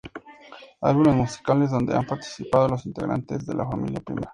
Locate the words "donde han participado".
1.69-2.69